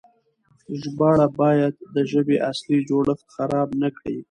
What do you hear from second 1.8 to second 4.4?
د ژبې اصلي جوړښت خراب نه کړي.